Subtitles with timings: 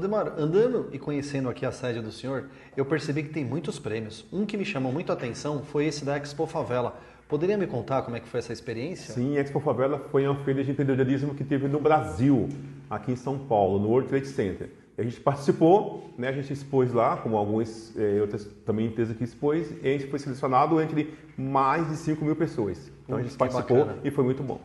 [0.00, 4.24] Demar, andando e conhecendo aqui a sede do senhor, eu percebi que tem muitos prêmios.
[4.32, 6.98] Um que me chamou muito a atenção foi esse da Expo Favela.
[7.28, 9.12] Poderia me contar como é que foi essa experiência?
[9.12, 12.48] Sim, a Expo Favela foi uma feira de empreendedorismo que teve no Brasil,
[12.88, 14.70] aqui em São Paulo, no World Trade Center.
[14.98, 19.24] A gente participou, né, a gente expôs lá, como algumas é, outras também empresas que
[19.24, 22.90] expôs, e a gente foi selecionado entre mais de 5 mil pessoas.
[23.04, 23.98] Então a gente participou bacana.
[24.02, 24.58] e foi muito bom.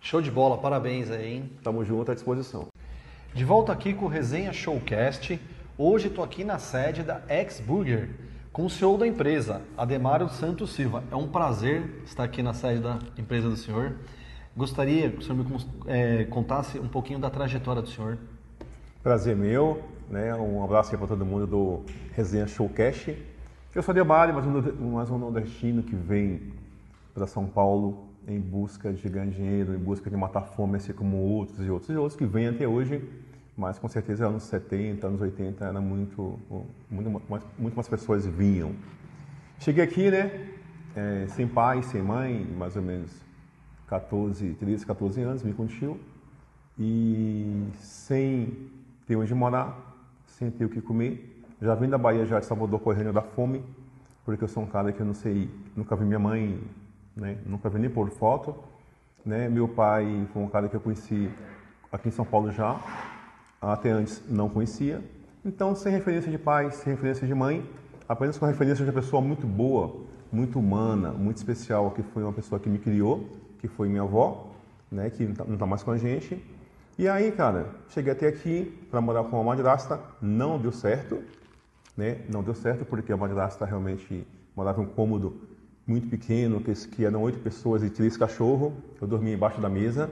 [0.00, 1.50] Show de bola, parabéns aí, hein?
[1.62, 2.71] Tamo junto à disposição.
[3.34, 5.40] De volta aqui com o Resenha Showcast.
[5.78, 8.10] Hoje estou aqui na sede da X Burger
[8.52, 11.02] com o CEO da empresa, Ademário Santos Silva.
[11.10, 13.94] É um prazer estar aqui na sede da empresa do senhor.
[14.54, 15.46] Gostaria que o senhor me
[15.86, 18.18] é, contasse um pouquinho da trajetória do senhor.
[19.02, 20.34] Prazer meu, né?
[20.34, 21.80] Um abraço para todo mundo do
[22.14, 23.16] Resenha Showcast.
[23.74, 26.52] Eu sou Ademário, mais um, mais um nordestino que vem
[27.14, 31.16] para São Paulo em busca de ganhar dinheiro, em busca de matar fome, assim como
[31.16, 33.02] outros e outros e outros que vêm até hoje
[33.56, 36.38] mas com certeza anos 70, anos 80 era muito,
[36.90, 37.22] muito,
[37.58, 38.72] muito mais pessoas vinham.
[39.58, 40.48] Cheguei aqui, né,
[40.96, 43.10] é, sem pai, sem mãe, mais ou menos
[43.86, 46.00] 14, 13, 14 anos, me contiu,
[46.78, 48.70] e sem
[49.06, 49.78] ter onde morar,
[50.26, 51.44] sem ter o que comer.
[51.60, 53.62] Já vim da Bahia, já de Salvador, correndo da fome,
[54.24, 56.58] porque eu sou um cara que eu não sei, nunca vi minha mãe,
[57.16, 58.54] né, nunca vi nem por foto.
[59.24, 59.48] Né?
[59.48, 61.30] Meu pai foi um cara que eu conheci
[61.90, 62.80] aqui em São Paulo já,
[63.60, 65.02] até antes não conhecia.
[65.44, 67.68] Então, sem referência de pai, sem referência de mãe,
[68.08, 69.96] apenas com a referência de uma pessoa muito boa,
[70.32, 73.28] muito humana, muito especial, que foi uma pessoa que me criou,
[73.58, 74.50] que foi minha avó,
[74.90, 76.42] né, que não está tá mais com a gente.
[76.98, 81.22] E aí, cara, cheguei até aqui para morar com uma madrasta, não deu certo,
[81.96, 82.20] né?
[82.28, 85.40] Não deu certo porque a madrasta realmente morava em um cômodo
[85.86, 88.72] muito pequeno, que, que eram oito pessoas e três cachorros.
[89.00, 90.10] Eu dormia embaixo da mesa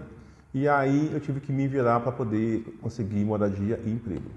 [0.53, 4.31] e aí eu tive que me virar para poder conseguir moradia e emprego.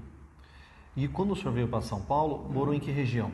[0.95, 3.31] E quando o senhor veio para São Paulo, morou em que região?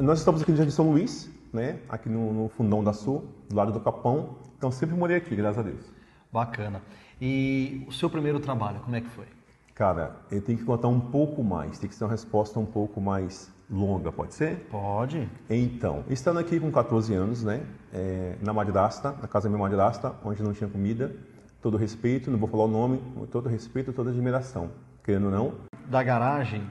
[0.00, 1.80] Nós estamos aqui no Jardim São Luís, né?
[1.88, 4.36] aqui no, no Fundão da Sul, do lado do Capão.
[4.56, 5.84] Então sempre morei aqui, graças a Deus.
[6.32, 6.80] Bacana.
[7.20, 9.26] E o seu primeiro trabalho, como é que foi?
[9.74, 13.00] Cara, eu tenho que contar um pouco mais, tem que ser uma resposta um pouco
[13.00, 14.66] mais longa, pode ser?
[14.70, 15.28] Pode.
[15.48, 17.62] Então, estando aqui com 14 anos, né,
[17.92, 21.14] é, na Madrasta, na casa da minha Madrasta, onde não tinha comida,
[21.60, 24.70] todo respeito, não vou falar o nome, todo respeito, toda admiração,
[25.04, 25.54] querendo ou não.
[25.86, 26.62] Da garagem,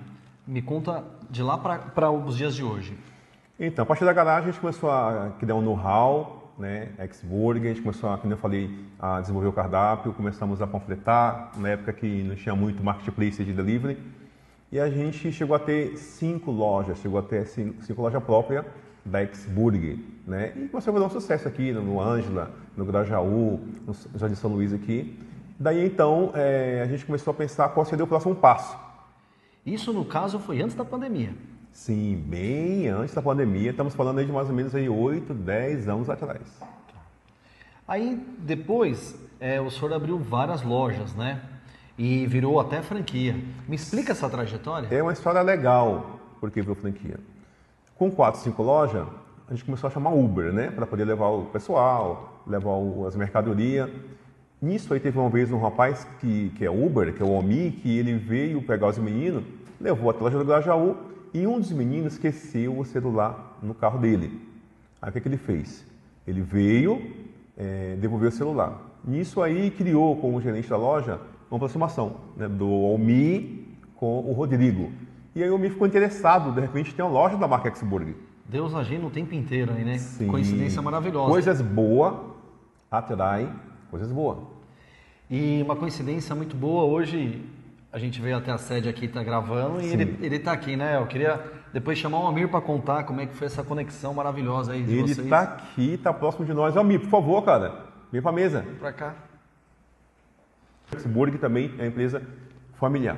[0.45, 2.97] me conta de lá para os dias de hoje.
[3.59, 7.73] Então, a partir da garagem a gente começou a criar um know-how, né, ex-burger, a
[7.73, 8.69] gente começou, a, como eu falei,
[8.99, 13.53] a desenvolver o cardápio, começamos a panfletar, na época que não tinha muito marketplace de
[13.53, 13.97] delivery,
[14.71, 18.65] e a gente chegou a ter cinco lojas, chegou a ter cinco, cinco lojas próprias,
[19.05, 20.51] da Exburg, né?
[20.55, 24.73] E começou a dar um sucesso aqui no Ângela, no Grajaú, no Jardim São Luís
[24.73, 25.17] aqui.
[25.57, 28.77] Daí então é, a gente começou a pensar qual seria o próximo passo.
[29.65, 31.33] Isso no caso foi antes da pandemia?
[31.71, 33.71] Sim, bem antes da pandemia.
[33.71, 36.41] Estamos falando aí de mais ou menos aí 8, 10 anos atrás.
[37.87, 41.41] Aí depois é, o senhor abriu várias lojas, né?
[41.97, 43.35] E virou até franquia.
[43.67, 44.87] Me explica essa trajetória?
[44.91, 47.19] É uma história legal porque virou franquia.
[47.95, 49.07] Com quatro, cinco lojas,
[49.47, 50.69] a gente começou a chamar Uber, né?
[50.69, 52.73] Para poder levar o pessoal, levar
[53.07, 53.89] as mercadorias.
[54.61, 57.71] Nisso aí teve uma vez um rapaz que, que é Uber, que é o Omi,
[57.71, 59.43] que ele veio pegar os meninos,
[59.79, 60.97] levou até a loja do Grajaú
[61.33, 64.39] e um dos meninos esqueceu o celular no carro dele.
[65.01, 65.85] Aí o que, que ele fez?
[66.27, 67.01] Ele veio,
[67.57, 68.81] é, devolveu o celular.
[69.03, 71.19] Nisso aí criou com o gerente da loja
[71.49, 74.91] uma aproximação né, do Omi com o Rodrigo.
[75.35, 78.15] E aí o me ficou interessado, de repente tem uma loja da marca Exburg.
[78.45, 79.97] Deus agindo o tempo inteiro aí, né?
[79.97, 80.27] Sim.
[80.27, 81.29] Coincidência maravilhosa.
[81.29, 82.13] Coisas boas
[82.89, 83.49] atraem
[83.89, 84.37] coisas boas.
[85.29, 87.43] E uma coincidência muito boa, hoje
[87.91, 90.97] a gente veio até a sede aqui, está gravando, e ele, ele tá aqui, né?
[90.97, 91.41] Eu queria
[91.73, 94.91] depois chamar o Amir para contar como é que foi essa conexão maravilhosa aí de
[94.91, 95.17] ele vocês.
[95.17, 96.77] Ele está aqui, está próximo de nós.
[96.77, 98.61] Amir, por favor, cara, vem para a mesa.
[98.61, 99.15] Vem para cá.
[100.95, 102.21] Exburg também é uma empresa
[102.77, 103.17] familiar.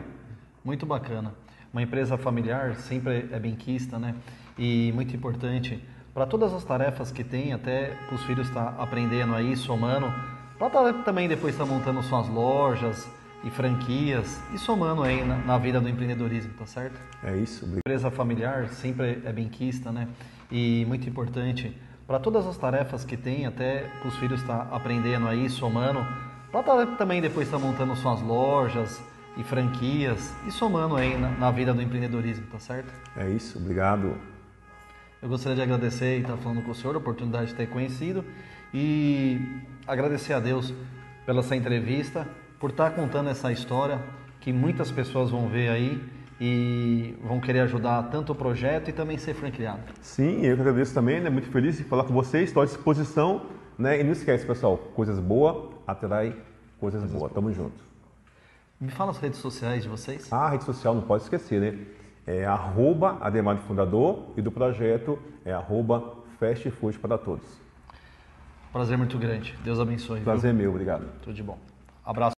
[0.64, 1.34] Muito bacana
[1.72, 4.16] uma empresa familiar sempre é benquista, né?
[4.58, 5.84] E muito importante
[6.14, 10.12] para todas as tarefas que tem, até os filhos estar tá aprendendo aí, somando,
[10.58, 13.08] para tá, também depois estar tá montando suas lojas
[13.44, 17.00] e franquias e somando aí na, na, vida do empreendedorismo, tá certo?
[17.24, 17.64] É isso.
[17.64, 17.80] Obrigado.
[17.80, 20.08] Empresa familiar sempre é benquista, né?
[20.52, 21.74] E muito importante
[22.06, 26.06] para todas as tarefas que tem, até os filhos estar tá aprendendo aí, somando,
[26.52, 29.02] para tá, também depois estar tá montando suas lojas
[29.38, 32.92] e franquias e somando aí na, na, vida do empreendedorismo, tá certo?
[33.16, 34.16] É isso, obrigado.
[35.22, 38.24] Eu gostaria de agradecer e estar falando com o senhor, a oportunidade de ter conhecido
[38.74, 39.40] e
[39.86, 40.74] agradecer a Deus
[41.26, 42.28] pela essa entrevista,
[42.60, 44.02] por estar contando essa história
[44.40, 46.02] que muitas pessoas vão ver aí
[46.42, 49.82] e vão querer ajudar tanto o projeto e também ser franqueado.
[50.02, 51.30] Sim, eu que agradeço também, né?
[51.30, 53.46] Muito feliz de falar com vocês, estou à disposição,
[53.78, 54.00] né?
[54.00, 56.36] E não esquece, pessoal, coisas boas atrai
[56.80, 57.32] coisas, coisas boas.
[57.32, 57.90] Tamo junto.
[58.80, 60.32] Me fala as redes sociais de vocês.
[60.32, 61.86] Ah, a rede social não pode esquecer, né?
[62.26, 67.46] É arroba Ademar Fundador e do projeto é arroba Fast Food para Todos.
[68.72, 69.58] Prazer muito grande.
[69.64, 70.22] Deus abençoe.
[70.22, 70.62] Prazer viu?
[70.62, 71.06] meu, obrigado.
[71.22, 71.58] Tudo de bom.
[72.06, 72.28] Abraço.